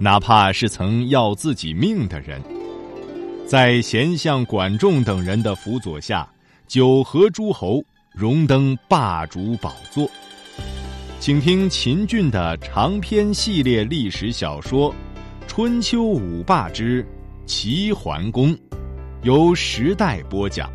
[0.00, 2.40] 哪怕是曾要自己命的人，
[3.44, 6.28] 在贤相管仲等人的辅佐下，
[6.68, 7.82] 九合诸侯，
[8.12, 10.08] 荣登霸主宝座。
[11.18, 14.92] 请听秦俊的长篇系列历史小说
[15.48, 17.04] 《春秋五霸之
[17.44, 18.54] 齐桓公》，
[19.22, 20.70] 由时代播讲。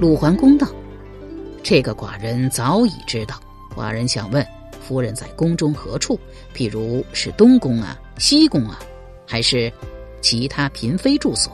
[0.00, 0.66] 鲁桓公道
[1.62, 3.38] ：“这个寡人早已知道，
[3.76, 4.42] 寡人想问。”
[4.80, 6.18] 夫人在宫中何处？
[6.54, 8.80] 譬如是东宫啊、西宫啊，
[9.26, 9.72] 还是
[10.20, 11.52] 其他嫔妃住所？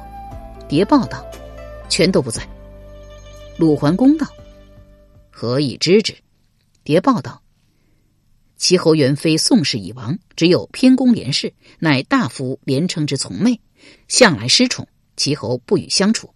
[0.68, 1.24] 谍报道，
[1.88, 2.48] 全都不在。
[3.58, 4.26] 鲁桓公道
[5.30, 6.14] ：“何以知之？”
[6.84, 7.42] 谍报道
[8.56, 13.60] ：“齐侯元妃宋氏已亡，只有偏宫连氏，乃大夫连称之从妹，
[14.08, 16.30] 向来失宠，齐侯不与相处。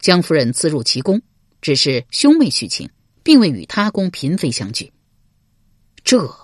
[0.00, 1.20] 江夫人自入齐宫，
[1.60, 2.88] 只是兄妹续情，
[3.22, 4.92] 并未与他宫嫔妃相聚。”
[6.04, 6.34] 这，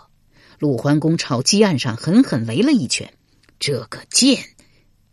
[0.58, 3.12] 鲁桓公朝鸡案上狠狠擂了一拳。
[3.58, 4.44] 这个贱，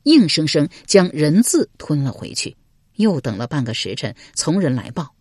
[0.03, 2.55] 硬生生将人字吞了回去。
[2.95, 5.16] 又等了半个时辰，从人来报，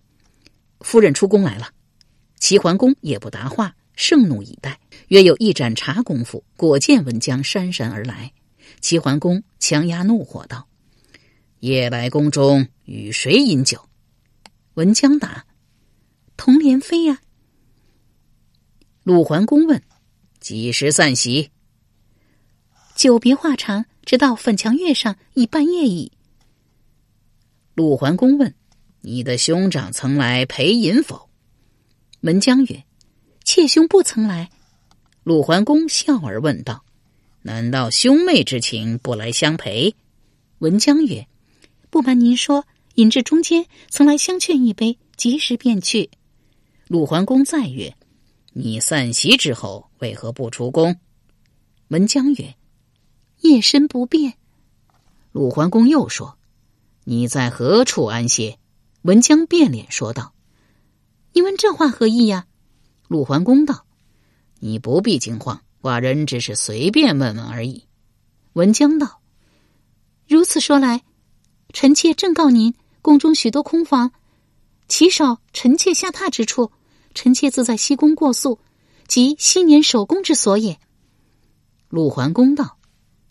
[0.81, 1.71] 夫人出宫来了。
[2.39, 4.79] 齐桓公也不答话，盛怒以待。
[5.09, 8.33] 约有一盏茶功夫，果见文姜姗姗而来。
[8.81, 10.69] 齐桓公强压怒火道
[11.61, 13.89] ：“夜来宫中与谁饮酒？”
[14.75, 15.47] 文姜答
[16.37, 17.21] ：“同莲妃呀。”
[19.05, 19.83] 鲁桓公问
[20.41, 21.51] ：“几时散席？”
[22.97, 26.11] 久别话长，直到粉墙月上已半夜矣。
[27.75, 28.55] 鲁桓公问
[29.03, 31.29] ：“你的兄长曾来陪饮否？”
[32.23, 32.83] 文姜曰
[33.45, 34.49] ：“妾兄不曾来。”
[35.23, 36.83] 鲁桓公笑而问道
[37.43, 39.95] ：“难道兄妹之情不来相陪？”
[40.61, 41.29] 文姜曰
[41.91, 42.65] ：“不瞒您说，
[42.95, 46.09] 饮至中间，曾来相劝一杯，及时便去。”
[46.89, 47.95] 鲁桓公再曰。
[48.57, 51.01] 你散席之后为何不出宫？
[51.89, 52.55] 文姜曰
[53.43, 54.35] ：“夜深不便。”
[55.33, 56.39] 鲁桓公又说
[57.03, 58.57] ：“你在何处安歇？”
[59.03, 60.33] 文姜变脸说道
[61.35, 62.47] ：“你问这话何意呀？”
[63.09, 63.87] 鲁桓公道
[64.61, 67.89] ：“你不必惊慌，寡人只是随便问问而已。”
[68.55, 69.21] 文姜道
[70.29, 71.03] ：“如此说来，
[71.73, 72.73] 臣妾正告您，
[73.03, 74.13] 宫中许多空房，
[74.87, 76.71] 岂少臣妾下榻之处。”
[77.15, 78.59] 臣妾自在西宫过宿，
[79.07, 80.79] 即昔年守宫之所也。
[81.89, 82.77] 陆桓公道：“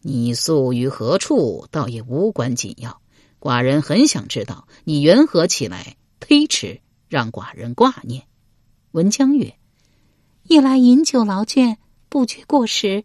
[0.01, 3.01] 你宿于何处，倒也无关紧要。
[3.39, 6.79] 寡人很想知道你缘何起来推迟，
[7.09, 8.25] 让寡人挂念。”
[8.93, 9.53] 文姜曰
[10.47, 11.75] ：“夜来饮酒劳倦，
[12.07, 13.03] 不觉过时。”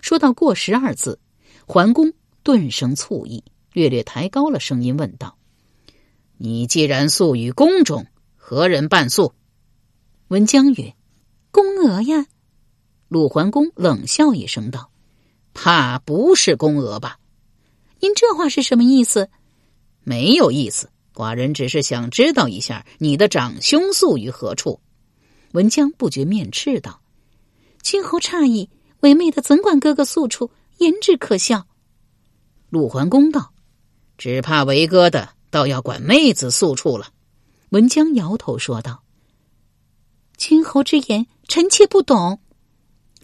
[0.00, 1.18] 说到“过时”二字，
[1.66, 5.36] 桓公顿生醋意，略略抬高了声音问道
[6.38, 9.34] ：“你既然宿于宫中，何人伴宿？”
[10.28, 10.94] 文姜曰
[11.50, 12.26] ：“宫娥呀。”
[13.08, 14.90] 鲁桓公冷笑一声道
[15.54, 17.18] ：“怕不是宫娥吧？
[18.00, 19.30] 您这话是什么意思
[20.04, 24.80] ？”“没有意思，寡人只是想知道一下你的长兄宿于何处。”
[25.52, 27.00] 文姜不觉面赤道
[27.82, 28.68] ：“君侯诧异，
[29.00, 30.50] 为妹的怎管哥哥宿处？
[30.76, 31.66] 言之可笑。”
[32.68, 33.54] 鲁桓公道
[34.18, 37.08] ：“只怕为哥的倒要管妹子宿处了。”
[37.70, 39.02] 文姜摇头说道。
[40.38, 42.38] 君侯之言，臣妾不懂。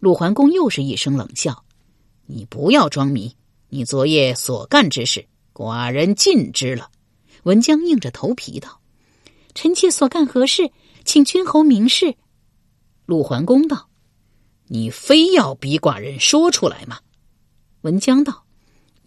[0.00, 1.64] 鲁桓公又是一声冷笑
[2.26, 3.36] ：“你不要装迷，
[3.68, 6.90] 你昨夜所干之事，寡人尽知了。”
[7.44, 8.80] 文姜硬着头皮道
[9.54, 10.72] ：“臣妾所干何事，
[11.04, 12.16] 请君侯明示。”
[13.06, 13.88] 鲁桓公道
[14.66, 16.98] ：“你非要逼寡人说出来吗？”
[17.82, 18.44] 文姜道：“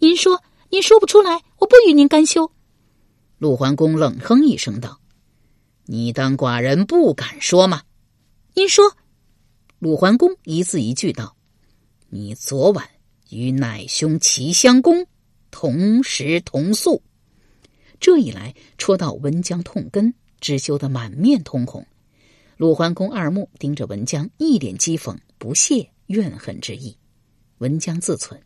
[0.00, 2.50] 您说，您说不出来，我不与您干休。”
[3.36, 4.98] 鲁桓公冷哼一声道
[5.84, 7.82] ：“你当寡人不敢说吗？”
[8.58, 8.96] 您说，
[9.78, 11.36] 鲁桓公一字一句道
[12.10, 12.90] ：“你昨晚
[13.30, 15.06] 与乃兄齐襄公
[15.52, 17.00] 同食同宿。”
[18.00, 21.86] 这一来，戳到文姜痛根，只羞得满面通红。
[22.56, 26.96] 鲁桓公二目盯着文姜，一脸讥讽、不屑、怨恨之意。
[27.58, 28.40] 文姜自忖：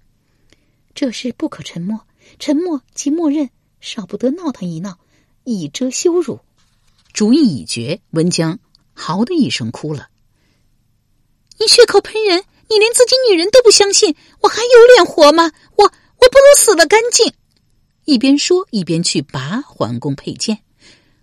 [0.94, 2.06] 这事不可沉默，
[2.38, 3.48] 沉默即默认，
[3.80, 4.98] 少不得闹腾一闹，
[5.44, 6.38] 以遮羞辱。
[7.14, 8.58] 主意已决，文姜。
[8.92, 10.08] 嚎的一声哭了。
[11.58, 15.52] 你血口喷人，你连自己女人都不相信，我还有脸活吗？
[15.76, 15.90] 我我
[16.30, 17.32] 不如死了干净。
[18.04, 20.58] 一边说一边去拔桓公佩剑。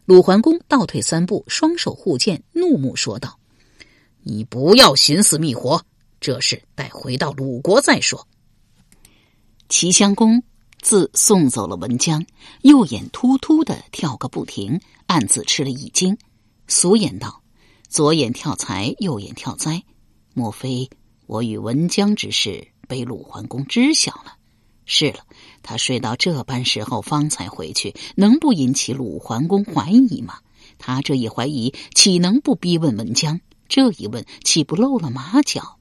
[0.06, 3.38] 鲁桓公倒退三步，双手护剑，怒目说道
[4.24, 5.84] ：“你不要寻死觅活，
[6.20, 8.28] 这事待回到鲁国再说。”
[9.70, 10.42] 齐襄公
[10.82, 12.26] 自送走了文姜，
[12.62, 16.18] 右眼突突的跳个不停，暗自吃了一惊。
[16.68, 17.42] 俗言道
[17.90, 19.84] ：“左眼跳财，右眼跳灾。”
[20.34, 20.90] 莫非
[21.26, 24.38] 我与文姜之事被鲁桓公知晓了？
[24.86, 25.20] 是了，
[25.62, 30.40] 他睡到这般时候方才回去，能不引起鲁桓公怀疑吗？
[30.78, 33.42] 他这一怀疑，岂能不逼问文姜？
[33.68, 35.78] 这一问，岂不露了马脚？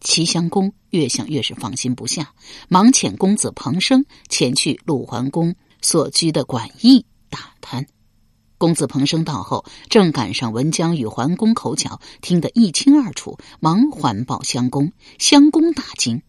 [0.00, 2.34] 齐襄公越想越是放心不下，
[2.68, 7.86] 忙遣公子彭生前去鲁桓公所居的馆驿打探。
[8.62, 14.92] 公子彭生到后，正赶上文姜与桓公口角，听得一清二楚，忙环抱襄公。
[15.18, 16.22] 襄公大惊。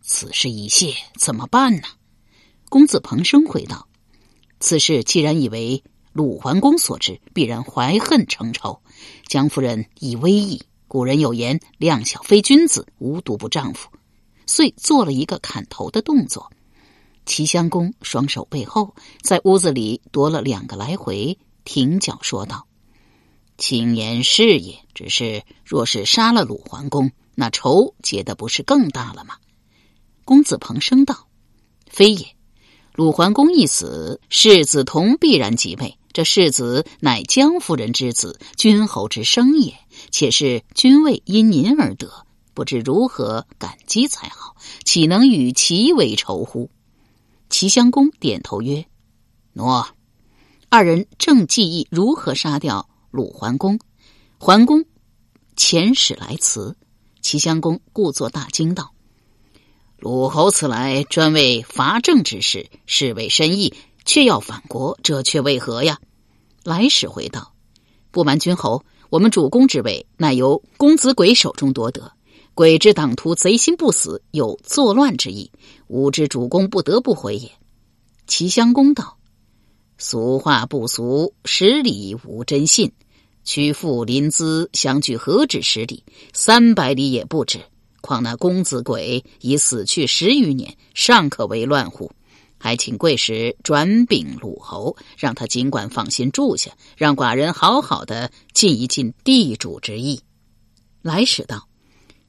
[0.00, 1.82] 此事已泄，怎么办呢？
[2.68, 3.88] 公子彭生回道
[4.60, 5.82] ：“此事既然已为
[6.12, 8.80] 鲁桓公所知，必然怀恨成仇。
[9.26, 13.90] 姜夫人以威仪，古人有言：‘量小非君子，无毒不丈夫。’
[14.46, 16.52] 遂做了一个砍头的动作。
[17.24, 21.36] 齐襄公双手背后，在屋子里踱了两个来回，
[21.66, 22.66] 停脚说道
[23.58, 29.36] ：‘轻言是也，只是若是杀了鲁桓公，那仇结的不是更大了吗？’”
[30.24, 31.26] 公子彭生道
[31.90, 32.36] ：“非也，
[32.94, 35.98] 鲁桓公一死，世子同必然即位。
[36.12, 39.74] 这世子乃江夫人之子，君侯之生也，
[40.10, 46.70] 且是君位因您而得，不知如何感激才好，岂能与其为仇乎？”
[47.50, 48.86] 齐襄公点头曰
[49.52, 49.88] ：“诺。”
[50.68, 53.78] 二人正计议如何杀掉鲁桓公，
[54.38, 54.84] 桓公
[55.56, 56.76] 遣使来辞，
[57.22, 58.92] 齐襄公故作大惊道。
[59.96, 63.74] 鲁侯此来专为伐郑之事，是为深意，
[64.04, 66.00] 却要反国，这却为何呀？
[66.64, 67.52] 来使回道
[68.10, 72.12] ：“不瞒君侯，我们主公之位，乃由公子鬼手中夺得。
[72.54, 75.52] 鬼之党徒贼心不死，有作乱之意，
[75.86, 77.52] 吾知主公不得不回也。”
[78.26, 79.15] 齐襄公道
[79.98, 82.92] ：“俗话不俗，十里无真信。
[83.44, 86.02] 屈父临淄相距何止十里？
[86.32, 87.60] 三百里也不止。”
[88.02, 92.10] 况那公子鬼已死去十余年，尚可为乱乎？
[92.58, 100.20] 还请贵使转禀鲁侯，让他尽管放心住下，让寡人好好的尽一尽地主之意。
[101.02, 101.68] 来使道：“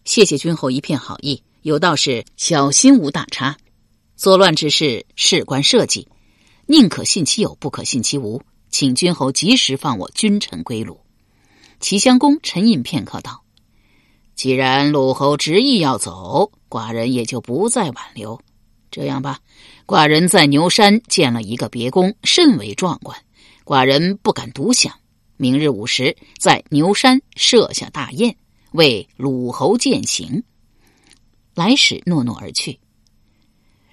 [0.04, 3.58] 谢谢君侯一片好意，有道是小心无大差。
[4.16, 6.08] 作乱之事事关社稷，
[6.68, 8.42] 宁可信其有，不可信其无。
[8.70, 11.00] 请君侯及时放我君臣归鲁。”
[11.80, 13.42] 齐襄公沉吟片刻道。
[14.36, 18.40] 既然鲁侯执意要走，寡人也就不再挽留。
[18.92, 19.40] 这样吧，
[19.86, 23.18] 寡人在牛山建了一个别宫，甚为壮观，
[23.66, 24.94] 寡人不敢独享。
[25.38, 28.36] 明日午时，在牛山设下大宴，
[28.72, 30.44] 为鲁侯饯行。
[31.56, 32.80] 来使诺诺而去。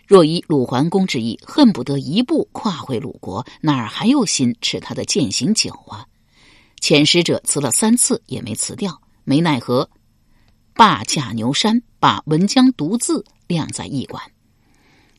[0.07, 6.07] 若依鲁桓公之意，恨不得一步跨回鲁国，哪儿还有心吃他的践行酒啊？
[6.81, 9.89] 遣使者辞了三次，也没辞掉，没奈何。
[10.75, 14.23] 罢驾牛山，把文姜独自晾在驿馆。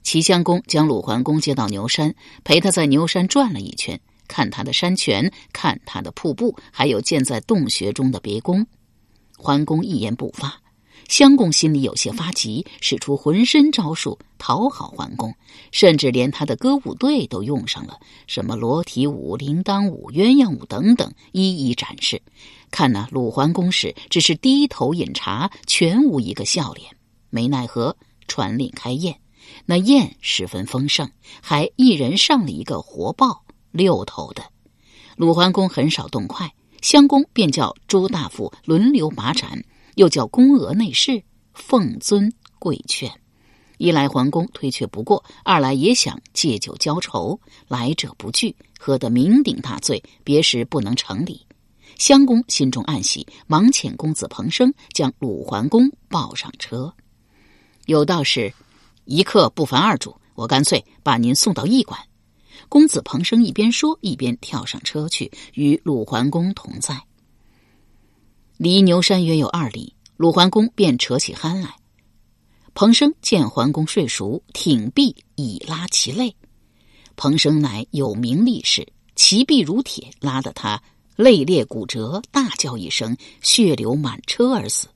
[0.03, 8.67] 齐襄公将鲁桓公接到牛山，陪他在牛山转了一圈，看他的山泉，看他的瀑布，还有建在洞穴中的别宫。
[9.35, 10.61] 桓公一言不发。
[11.07, 15.33] 襄公心里有些发急，使出浑身招数讨好桓公，
[15.71, 22.21] 甚至连他的歌舞队都用上了，什么裸体舞、铃铛舞、鸳鸯舞等等，一一展示。
[22.71, 26.89] 看那鲁桓公时，只是低头饮茶，全无一个笑脸。
[27.29, 27.95] 没奈何，
[28.27, 29.19] 传令开宴，
[29.65, 31.09] 那宴十分丰盛，
[31.41, 34.43] 还一人上了一个活豹，六头的。
[35.15, 39.63] 鲁桓公很少动筷，襄公便叫朱大夫轮流把盏，
[39.95, 41.21] 又叫宫娥内侍
[41.53, 43.11] 奉尊跪劝。
[43.77, 51.45] 一来桓公推却不过，二来也想借酒浇愁，来者不拒，喝得酩酊大醉，别时不能成礼。
[51.97, 56.93] 襄公心中暗喜，忙遣公子彭生将鲁桓公抱上车。
[57.85, 58.53] 有道是
[59.05, 61.97] ：“一客不烦二主。”我干脆把您送到驿馆。
[62.67, 67.01] 公子彭生一边说，一边跳上车去，与鲁桓公同在。
[68.57, 71.75] 离牛山约有二里，鲁桓公便扯起鼾来。
[72.73, 76.35] 彭生见桓公睡熟，挺臂以拉其肋。
[77.17, 80.81] 彭生乃有名力士，其臂如铁，拉得他。
[81.17, 84.87] 肋裂骨折，大叫一声，血流满车而死。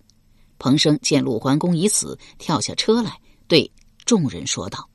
[0.58, 3.72] 彭生见鲁桓公已死，跳下车来，对
[4.06, 4.90] 众人说道：“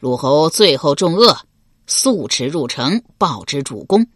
[0.00, 1.38] 鲁侯最后重恶，
[1.86, 4.06] 速驰入城报之主公。”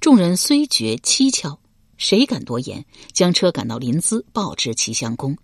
[0.00, 1.58] 众人虽觉蹊跷，
[1.96, 2.84] 谁敢多言？
[3.12, 5.36] 将车赶到临淄，报之齐襄公。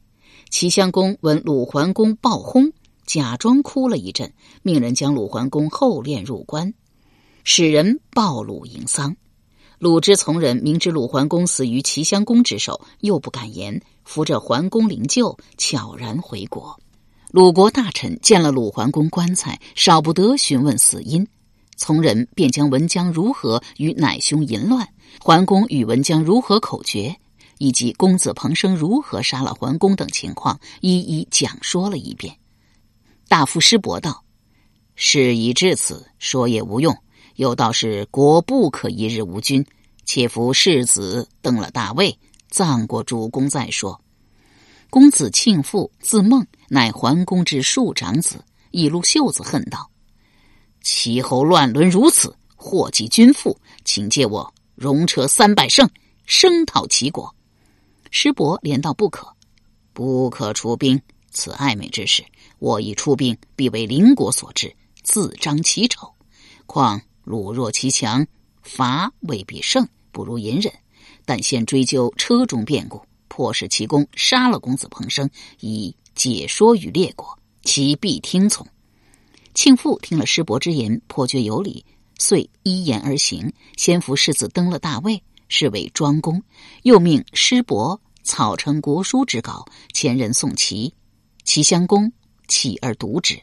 [0.49, 2.73] 齐襄公闻鲁桓公暴轰，
[3.07, 6.75] 假装哭了一阵，命人将鲁桓公后殓入棺，
[7.45, 9.17] 使人报鲁迎丧。
[9.79, 16.79] 鲁之从人明知鲁桓公死于齐襄公之手，又不敢言，扶着桓公灵柩，悄然回国。
[17.31, 21.27] 鲁国大臣见了鲁桓公棺材，少不得询问死因。
[21.77, 24.87] 从人便将文姜如何与乃兄淫乱，
[25.19, 27.17] 桓公与文姜如何口诀，
[27.59, 32.37] 以及公子彭生如何杀了桓公等情况，一一讲说了一遍。
[33.29, 34.25] 大夫师伯道
[34.97, 36.97] ：“事已至此，说也无用。”
[37.37, 39.65] 有道是国不可一日无君，
[40.05, 42.19] 且夫世子登了大位，
[42.51, 43.99] 葬过主公再说。
[44.91, 48.45] 公子庆父字孟，乃桓公之庶长子。
[48.73, 49.91] 一撸袖子恨道
[50.83, 55.91] ：“齐侯乱伦如此，祸及君父，请借我戎车三百乘，
[56.25, 57.35] 声讨齐国。”
[58.11, 59.29] 师伯连道：“不可，
[59.93, 60.99] 不可出兵。
[61.31, 62.25] 此暧昧之事，
[62.59, 66.11] 我一出兵，必为邻国所知，自彰其丑。
[66.65, 68.27] 况……”鲁弱其强，
[68.63, 70.73] 伐未必胜，不如隐忍。
[71.27, 78.67] 但先追究车中变故，迫使齐公杀了公子彭生，以解说与列国，其必听从。
[79.55, 81.85] 庆父听了师伯之言，颇觉有理，
[82.21, 83.51] 遂依言而行。
[83.77, 86.41] 先扶世子登了大位，是为庄公。
[86.83, 90.93] 又命师伯草成国书之稿，前人送齐。
[91.45, 92.13] 齐襄公
[92.47, 93.41] 弃而读之。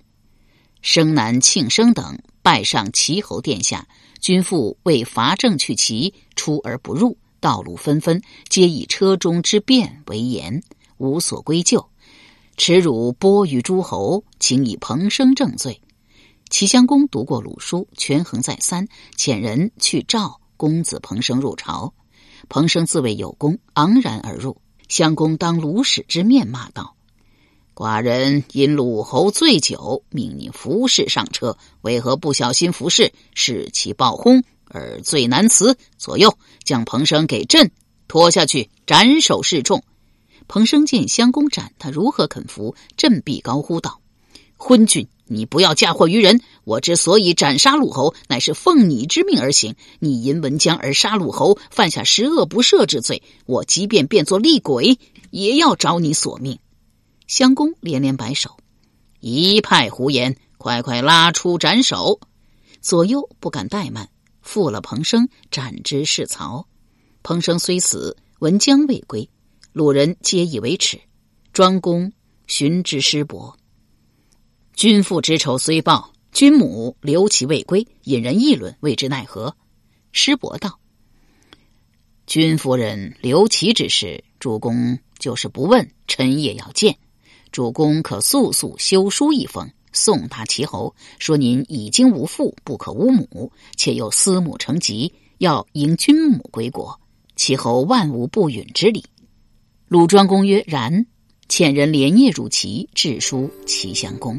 [0.83, 2.17] 生男庆生等。
[2.43, 3.85] 拜上齐侯殿下，
[4.21, 10.63] 君父为伐郑去齐，出而不入，道路纷纷，皆以车中之变为言，
[10.97, 11.89] 无所归咎。
[12.55, 15.81] 耻辱播于诸侯，请以彭生正罪。
[16.49, 18.87] 齐襄公读过鲁书，权衡再三，
[19.17, 21.93] 遣人去召公子彭生入朝。
[22.49, 24.57] 彭生自谓有功，昂然而入。
[24.87, 26.95] 襄公当鲁使之面骂道。
[27.75, 35.77] 寡人因鲁侯醉酒，命你服侍上车，为何不小心服侍，使其暴轰而罪难辞？
[35.97, 37.69] 左右将彭生给朕
[38.07, 39.83] 拖下去斩首示众。
[40.47, 42.73] 彭生见襄公斩他，如何肯服？
[42.95, 43.99] 振臂高呼道
[44.57, 46.41] ：“昏君，你不要嫁祸于人！
[46.63, 49.75] 我之所以斩杀鲁侯，乃是奉你之命而行。
[49.99, 53.21] 你因文姜而杀鲁侯，犯下十恶不赦之罪。
[53.45, 54.99] 我即便变作厉鬼，
[55.29, 56.59] 也要找你索命。”
[57.27, 58.57] 襄公连连摆手，
[59.19, 60.35] 一派胡言！
[60.57, 62.19] 快快拉出斩首！
[62.81, 64.09] 左右不敢怠慢，
[64.41, 66.67] 负了彭生，斩之是曹。
[67.21, 69.29] 彭生虽死，文姜未归，
[69.71, 70.99] 鲁人皆以为耻。
[71.53, 72.11] 庄公
[72.47, 73.57] 寻之师伯，
[74.77, 79.55] 君父之仇虽报，君母留其未归，引人议论，谓之奈何？
[80.11, 80.77] 师伯道
[82.27, 86.95] ：“君夫人留其之事，主公就是不问，臣也要见。”
[87.51, 97.01] 主公可速速修书一封，送达齐侯，说您已经无父，不可无母，且又思母成疾，要迎君母归国。
[97.35, 99.03] 齐侯万无不允之理。
[99.87, 101.07] 鲁庄公曰：“然。”
[101.49, 104.37] 遣人连夜入齐，致书齐襄公。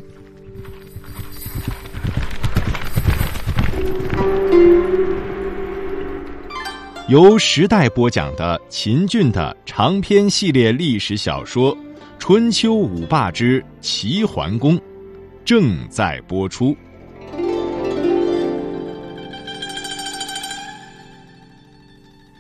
[7.09, 11.77] 由时代播讲的秦俊的长篇系列历史小说。
[12.19, 14.79] 春秋五霸之齐桓公
[15.45, 16.77] 正在播出。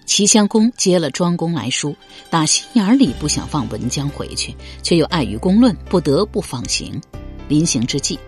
[0.04, 1.96] 齐襄公接了庄公来书，
[2.28, 7.00] 打心眼里不想放文姜回去，却又碍于公论，不得不放行。
[7.46, 8.18] 临行之际，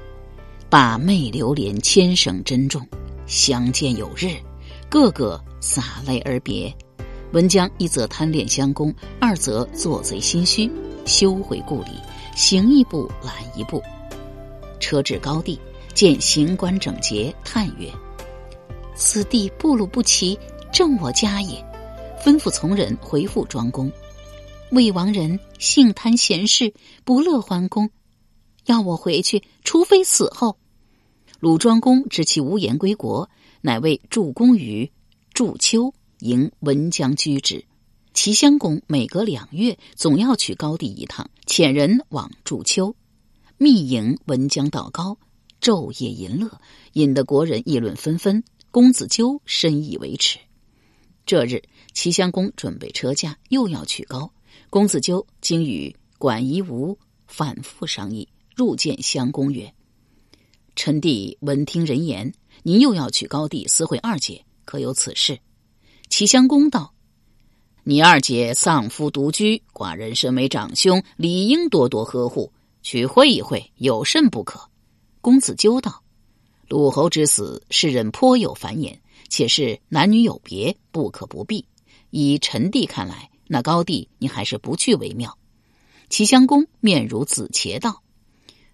[0.71, 2.87] 把妹流连千声珍重，
[3.31, 4.35] 相见有日，
[4.89, 6.75] 个个洒泪而别。
[7.33, 10.69] 文姜一则贪恋襄公，二则做贼心虚。
[11.07, 11.93] 休回故里，
[12.35, 13.81] 行一步懒一步。
[14.81, 15.57] 车至高地，
[15.95, 17.89] 见行官整洁，叹曰
[18.97, 20.37] ：“此地步路不齐，
[20.73, 21.65] 正我家也。”
[22.25, 23.91] 吩咐从人回复庄公
[24.73, 27.89] ：“魏王人性贪闲事，不乐桓公，
[28.67, 30.57] 要我回去，除非死后。”
[31.41, 33.31] 鲁庄公知其无言归国，
[33.63, 34.93] 乃为助公于
[35.33, 37.65] 祝丘迎文姜居之。
[38.13, 42.95] 齐襄公每隔两月总要去高地一趟，遣人往祝丘，
[43.57, 45.17] 密迎文姜到高，
[45.63, 46.61] 昼夜淫乐，
[46.93, 48.45] 引得国人议论纷纷。
[48.71, 50.39] 公子纠深以为耻。
[51.25, 51.63] 这日，
[51.95, 54.31] 齐襄公准备车驾，又要去高。
[54.69, 59.73] 公子纠经与管夷吾反复商议，入见襄公曰
[60.77, 65.39] ：“臣弟闻听人言，您又要娶高帝私会二姐，可有此事？”
[66.09, 66.95] 齐襄公道
[67.85, 74.61] ：“你二姐丧夫独居，寡人身为长兄，理应多多呵护，去会一会，有甚不可？”
[75.21, 76.03] 公子纠道
[76.69, 81.65] ：“鲁侯之死，世人颇有繁言，且是男女有别，不可不避。
[82.11, 85.37] 以臣弟看来，那高帝你还是不去为妙。”
[86.09, 88.03] 齐襄公面如紫茄道：“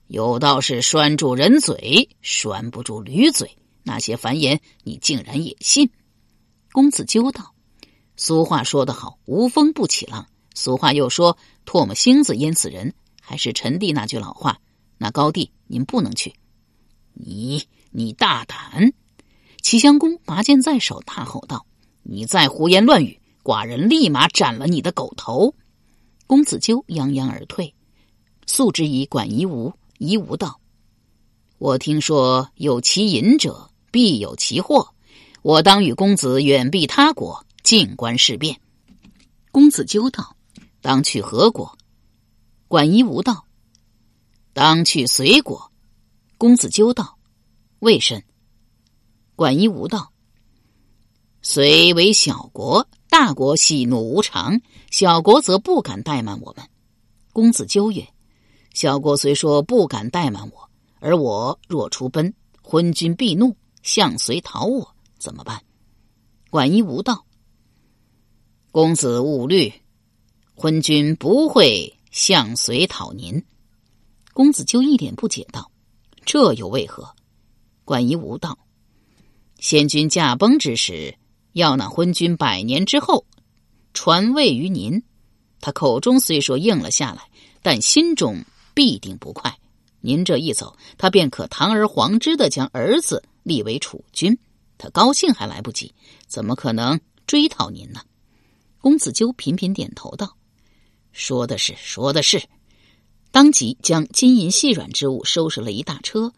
[0.08, 3.56] 有道是拴住人嘴，拴不住驴嘴。
[3.82, 5.90] 那些繁言，你竟然也信？”
[6.72, 7.54] 公子纠道
[8.16, 10.26] ：“俗话说得好，无风不起浪。
[10.54, 12.94] 俗话又说，唾沫星子淹死人。
[13.20, 14.60] 还是臣弟那句老话，
[14.98, 16.34] 那高帝您不能去。
[17.14, 18.92] 你你大胆！”
[19.62, 21.66] 齐襄公拔剑在手，大吼道
[22.04, 25.54] ：“你再胡言乱语，寡人立马斩了你的狗头！”
[26.28, 27.74] 公子纠泱泱而退，
[28.46, 29.72] 素之以管夷吾。
[29.98, 30.60] 夷吾道
[31.58, 34.88] ：“我听说有其隐者，必有其祸。
[35.42, 38.60] 我当与公子远避他国，静观事变。”
[39.52, 40.36] 公子纠道
[40.82, 41.76] ：“当去何国？”
[42.68, 43.44] 管夷吾道
[44.52, 45.70] ：“当去隋国。”
[46.38, 47.16] 公子纠道
[47.80, 48.22] ：“为甚？”
[49.36, 50.12] 管夷吾道
[51.42, 54.60] ：“隋为小国。”大国喜怒无常，
[54.90, 56.68] 小国则不敢怠慢我们。
[57.32, 58.06] 公子纠曰
[58.76, 60.68] ：“小国虽说不敢怠慢我，
[61.00, 65.62] 而我若出奔，昏君必怒，向隋讨我，怎么办？”
[66.52, 67.24] 管夷吾道
[68.70, 69.72] ：“公子勿虑，
[70.54, 73.42] 昏君不会向隋讨您。”
[74.34, 75.70] 公子纠一脸不解道
[76.26, 77.14] ：“这又为何？”
[77.86, 78.58] 管夷吾道
[79.58, 81.16] ：“先君驾崩之时。”
[81.54, 83.24] 要那昏君百年之后
[83.94, 85.02] 传位于您，
[85.62, 87.30] 他口中虽说应了下来，
[87.62, 88.44] 但心中
[88.76, 89.58] 必定不快。
[90.02, 94.38] 您这一走，他便可堂而皇之的将儿子立为储君，
[94.76, 95.94] 他高兴还来不及，
[96.26, 98.02] 怎么可能追讨您呢？
[98.82, 100.36] 公子纠频频点头道
[101.10, 102.44] ：“说的是，说的是。”
[103.32, 106.32] 当即将金银细软之物收拾了一大车，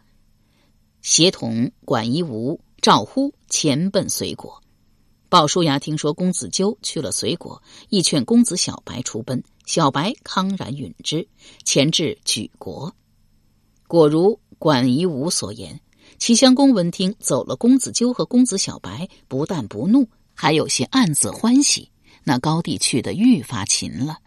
[1.01, 4.63] 协同管夷吾、赵乎前奔隋国。
[5.27, 9.43] 鲍叔牙听说公子纠去了隋国，亦劝公子小白出奔。
[9.69, 11.27] 小白康然允之，
[11.63, 12.91] 前至举国。
[13.87, 15.79] 果如管夷吾所言，
[16.17, 21.87] 齐襄公闻听走了公子纠和公子小白，不但不怒，还有些暗自欢喜。
[22.23, 24.17] 那高帝去的愈发勤了，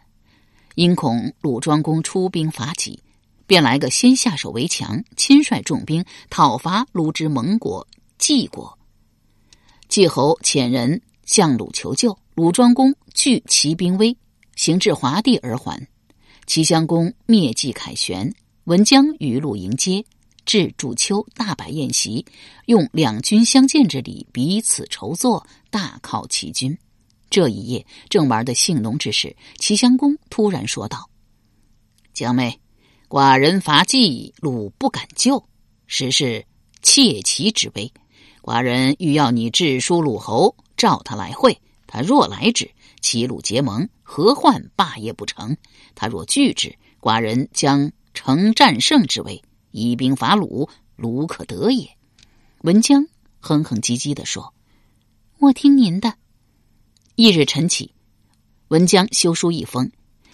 [0.77, 3.03] 因恐鲁庄公出兵伐齐，
[3.45, 7.85] 便来个先下手为强，亲率重兵讨伐鲁之盟国
[8.17, 8.79] 晋国。
[9.89, 14.17] 季侯遣人向鲁求救，鲁庄公惧其兵威，
[14.57, 15.87] 行至华地而还。
[16.47, 18.35] 齐襄公灭季凯旋，
[18.65, 20.05] 文姜与鲁迎接，
[20.45, 22.27] 至主丘大摆宴席，
[22.67, 26.77] 用两军相见之礼彼此筹作，大犒齐军。
[27.31, 31.09] 这一夜正玩得兴浓之时，齐襄公突然说道
[32.13, 32.61] ：“姜妹，
[33.09, 35.43] 寡人伐季，鲁不敢救，
[35.87, 36.45] 实是
[36.83, 37.91] 窃齐之危。”
[38.43, 41.57] 寡人欲要你致书鲁侯，召他来会。
[41.87, 45.57] 他若来之，齐鲁结盟，何患霸业不成？
[45.95, 51.97] 他若拒之，寡人将成战胜之威，以兵伐鲁，鲁可得也。
[52.61, 53.07] 文姜
[53.41, 54.53] 哼哼唧唧的说
[55.41, 56.15] ：“我听您的。”
[57.17, 57.95] 翌日晨起，
[58.69, 59.91] 文姜修书一封，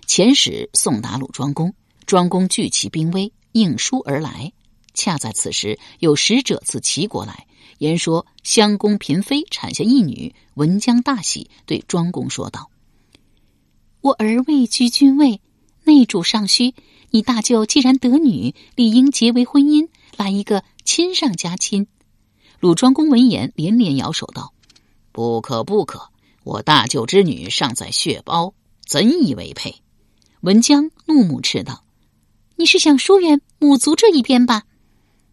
[0.08, 1.72] 遣使送达鲁庄公。
[2.04, 4.52] 庄公惧其兵威，应书而来。
[4.92, 7.46] 恰在此时，有使者自齐国来。
[7.78, 12.72] 言说襄公嫔妃产下一女，文姜大喜，对庄公说道
[14.00, 15.40] ：“我儿位居君位，
[15.84, 16.74] 内主尚虚。
[17.10, 21.86] 你大舅既然得女，理应结为婚姻，来一个亲上加亲。”
[22.60, 24.52] 鲁庄公闻言连连摇手道
[25.10, 26.10] ：“不可不可！
[26.44, 28.54] 我大舅之女尚在血包，
[28.86, 29.82] 怎以为配？”
[30.42, 31.82] 文姜怒目斥道
[32.56, 34.62] ：“你是想疏远母族这一边吧？”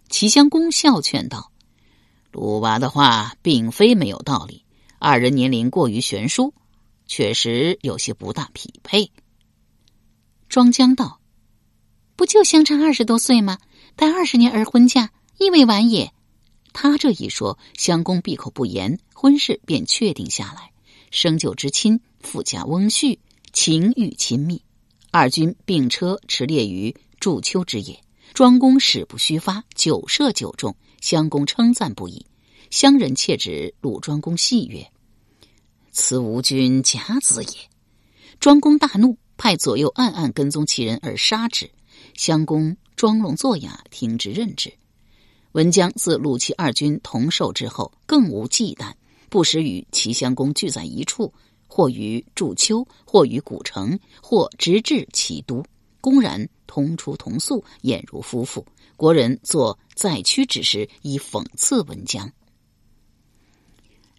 [0.10, 1.52] 齐襄公笑劝道。
[2.32, 4.64] 鲁娃的话并非没有道理，
[4.98, 6.54] 二人年龄过于悬殊，
[7.08, 9.12] 确实有些不大匹配。
[10.50, 11.20] 庄姜道
[12.16, 13.58] ：“不就相差二十多岁吗？
[13.96, 16.12] 待二十年而婚嫁，亦未晚也。”
[16.74, 20.72] 他这一说，襄公闭口不言，婚事便确定下来。
[21.12, 23.18] 生就之亲，富家翁婿，
[23.54, 24.62] 情欲亲密，
[25.12, 28.02] 二军并车驰猎于祝丘之野。
[28.34, 30.76] 庄公矢不虚发，久射久中。
[31.00, 32.26] 襄公称赞不已，
[32.70, 34.92] 乡人窃指鲁庄公戏曰
[35.96, 37.50] ：“此吾君假子也。”
[38.42, 41.72] 庄公大怒，派左右暗暗跟踪其人而杀之。
[42.16, 44.74] 襄公装聋作哑，听之任之。
[45.54, 48.94] 文姜自鲁齐二军同受之后，更无忌惮，
[49.30, 51.34] 不时与齐襄公聚在一处，
[51.66, 55.66] 或于祝丘，或于古城，或直至齐都，
[56.02, 58.66] 公然同出同宿，俨如夫妇。
[58.98, 62.32] 国人作在屈之时，以讽刺文姜。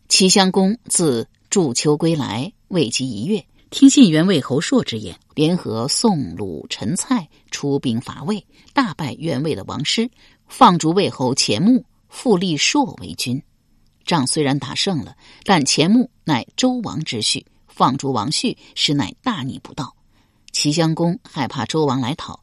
[0.09, 10.11] 齐襄公自祝丘归来，未及一月，听信袁魏侯硕之言，联合宋、鲁、陈、蔡出兵伐魏，大败袁魏的王师。
[10.48, 13.42] 放逐魏侯钱穆，复立硕为君。
[14.04, 19.96] 仗虽然打胜了，但钱穆乃周王之婿，放逐王旭，实乃大逆不道。
[20.52, 22.40] 齐襄公害怕周王来讨，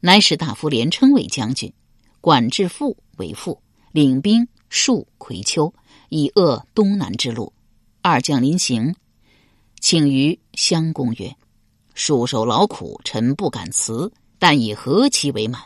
[0.00, 1.72] 乃使大夫连称为将军，
[2.20, 5.72] 管至父为父，领兵戍葵丘，
[6.10, 7.52] 以遏东南之路。
[8.02, 8.94] 二将临行，
[9.80, 11.36] 请于襄公曰
[11.94, 15.62] ：“戍守劳苦，臣不敢辞，但以何其为满？”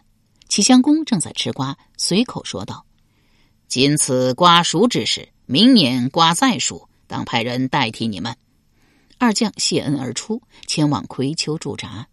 [0.48, 2.84] 齐襄公正在吃瓜，随口说道
[3.68, 8.36] ：“今此瓜熟之时，明年瓜再熟，当派人代替你们。”
[9.18, 12.08] 二将谢恩而出，前往葵丘驻扎。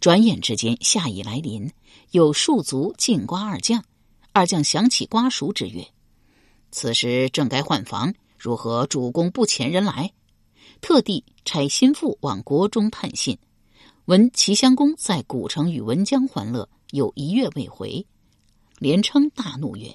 [0.00, 1.70] 转眼之间，夏已来临，
[2.10, 3.84] 有数卒进瓜二将。
[4.32, 5.86] 二将想起瓜熟之曰
[6.72, 10.10] ：“此时正该换房，如何主公不遣人来？”
[10.80, 13.36] 特地差心腹往国中探信，
[14.06, 16.66] 闻齐襄公在古城与文姜欢乐。
[16.90, 18.04] 有一月未回，
[18.78, 19.94] 连称大怒曰：“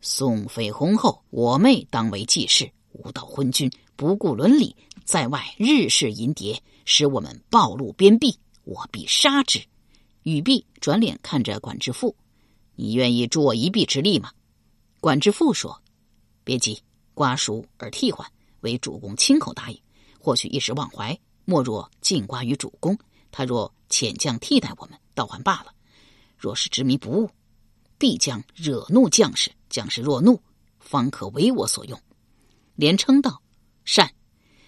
[0.00, 9.60] 宋妃婚后，我妹当为继室，无道昏君，不顾伦理，在外日事淫蝶，使我们暴露边壁，我必杀之。”
[10.22, 12.14] 语毕，转脸看着管之父
[12.76, 14.30] ：“你愿意助我一臂之力吗？”
[15.00, 15.82] 管之父说
[16.44, 16.80] ：“别急，
[17.14, 19.80] 瓜熟而替换，为主公亲口答应，
[20.20, 22.98] 或许一时忘怀，莫若进瓜于主公。
[23.30, 25.72] 他若遣将替代我们，倒还罢了。”
[26.36, 27.30] 若是执迷不悟，
[27.96, 29.50] 必将惹怒将士。
[29.70, 30.40] 将士若怒，
[30.78, 32.00] 方可为我所用。
[32.76, 33.42] 连称道
[33.84, 34.12] ：“善。”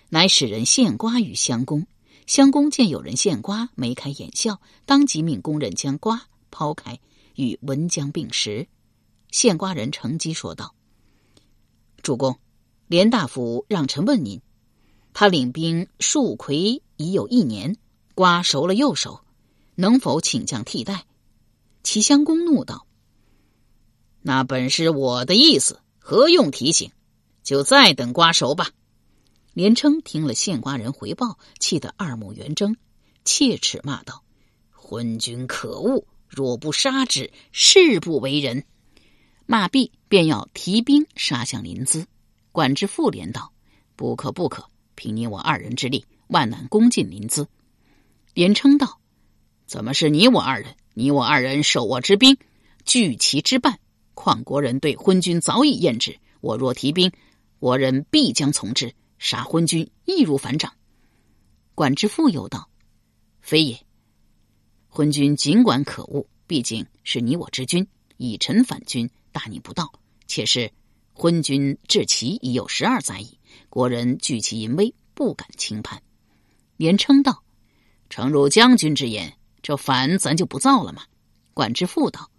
[0.09, 1.87] 乃使人献瓜于襄公。
[2.27, 6.99] 襄公见有人献瓜，眉开眼笑，当即命工人将瓜抛开，
[7.37, 8.67] 与文姜并食。
[9.31, 10.75] 献瓜人乘机说道
[12.07, 12.39] ：“主公，
[12.87, 14.41] 连大夫让臣问您，
[15.13, 17.77] 他领兵戍葵已有一年，
[18.15, 19.23] 瓜熟了又熟，
[19.75, 21.05] 能否请将替代？”
[21.83, 22.87] 齐襄公怒道
[24.23, 26.93] ：“那本是我的意思，何用提醒？
[27.43, 28.71] 就再等瓜熟吧。”
[29.53, 32.77] 连称听了献瓜人回报，气得二目圆睁，
[33.25, 34.23] 切齿骂道
[34.71, 36.07] ：“昏君可恶！
[36.29, 38.65] 若不杀之，誓不为人。”
[39.47, 42.05] 马毕，便要提兵杀向临淄。
[42.51, 43.53] 管之父连道
[43.95, 44.69] ：“不可不可！
[44.97, 47.47] 凭你我二人之力，万难攻进临淄。”
[48.35, 49.01] 连称道
[49.67, 52.39] ：“怎么是你我二人？”你我二人受我之兵，
[52.87, 53.79] 拒其之半。
[54.15, 56.19] 况国人对昏君早已厌之。
[56.41, 57.13] 我若提兵，
[57.59, 60.73] 我人必将从之，杀昏君易如反掌。
[61.75, 62.71] 管之父又道
[63.43, 63.79] ：“非也，
[64.89, 69.93] 昏君尽管可恶，毕竟是你我之君，以臣反君，大逆不道。
[70.27, 70.73] 且是
[71.13, 76.03] 昏君至齐已有十二载矣，国人惧其淫威，不敢轻叛。”
[76.77, 77.43] 连称道
[78.11, 81.03] ：“诚如将军之言。”这反咱就不造了吗？
[81.53, 82.31] 管之父道：“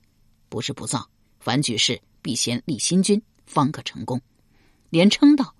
[0.47, 1.09] 不是不造，
[1.41, 4.21] 凡举事必先立新君，方可成功。”
[4.89, 5.53] 连称道：“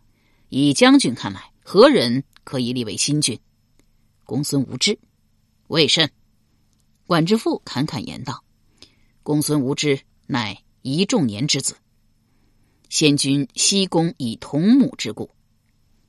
[0.47, 3.38] 以将军看来，何人可以立为新君？”
[4.23, 4.97] 公孙无知，
[5.67, 6.10] 为甚？
[7.06, 8.45] 管之父侃侃言道
[9.23, 11.76] ：“公孙无知乃一仲年之子，
[12.90, 15.32] 先君西宫以同母之故，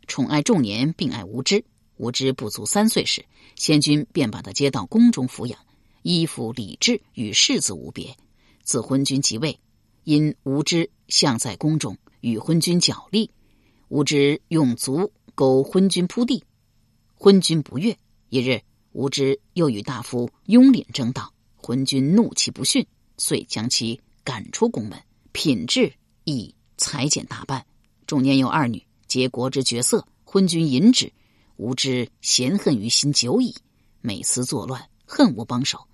[0.06, 1.64] 宠爱仲年，并爱无知。
[1.96, 3.24] 无知不足三岁时。”
[3.56, 5.58] 先君便把他接到宫中抚养，
[6.02, 8.16] 依附礼制与世子无别。
[8.62, 9.58] 自昏君即位，
[10.04, 13.28] 因无知向在宫中与昏君角力，
[13.88, 16.44] 无知用足勾昏君铺地，
[17.16, 17.98] 昏君不悦。
[18.28, 18.60] 一日，
[18.92, 25.90] 无知又与大夫雍敛争道，昏君怒气不逊，遂将其赶出宫门，品质
[26.24, 27.64] 亦裁减大半。
[28.06, 31.10] 中年有二女，皆国之绝色，昏君淫止。
[31.56, 33.54] 无知嫌恨于心久矣，
[34.02, 35.88] 每思作乱，恨无帮手。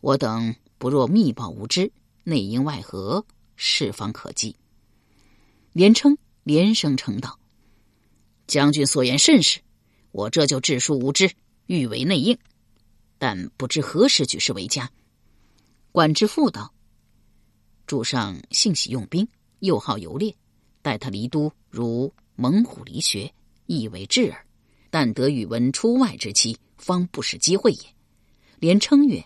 [0.00, 1.92] 我等不若密报无知，
[2.24, 4.56] 内应外合，事方可计。
[5.72, 7.38] 连称连声称道
[8.48, 9.60] ：“将军所言甚是，
[10.10, 11.30] 我这就致书无知，
[11.66, 12.36] 欲为内应，
[13.18, 14.90] 但不知何时举事为佳。”
[15.92, 16.74] 管之父道
[17.88, 19.26] ：“主上性喜用兵，
[19.60, 20.36] 又好游猎，
[20.82, 23.32] 待他离都，如猛虎离穴，
[23.64, 24.44] 亦为智耳。”
[24.90, 27.80] 但得宇文出外之期，方不是机会也。
[28.58, 29.24] 连称曰：“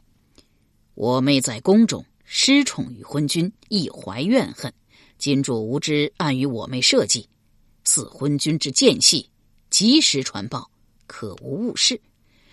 [0.95, 4.73] 我妹在宫中失宠于昏君，亦怀怨恨。
[5.19, 7.29] 今主无知，暗与我妹设计，
[7.85, 9.29] 似昏君之间隙，
[9.71, 10.71] 及时传报，
[11.07, 12.01] 可无误事。”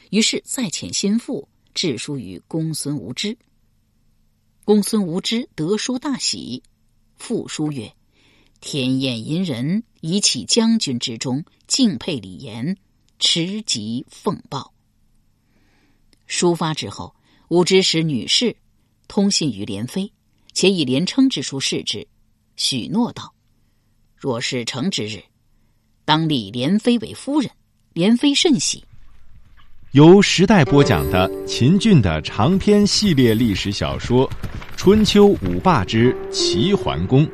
[0.09, 3.37] 于是再遣心腹致书于公孙无知。
[4.69, 6.61] 公孙无知得书大喜，
[7.17, 7.91] 复书曰
[8.61, 12.77] ：“天厌淫人，以启将军之中，敬佩礼严，
[13.17, 14.71] 持即奉报。”
[16.27, 17.15] 书发之后，
[17.47, 18.55] 无知使女士
[19.07, 20.13] 通信于连妃，
[20.53, 22.07] 且以连称之书示之，
[22.55, 23.33] 许诺道
[24.15, 25.23] ：“若是成之日，
[26.05, 27.49] 当立连妃为夫人。”
[27.93, 28.85] 连妃甚喜。
[29.93, 34.29] 由时代播讲的秦俊的长篇系列历史小说
[34.77, 37.25] 《春秋五霸之齐桓公》，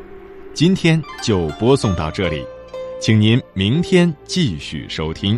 [0.53, 2.41] 今天就播送到这里，
[3.01, 5.37] 请您明天继续收听。